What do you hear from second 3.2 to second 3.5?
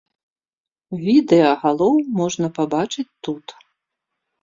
тут.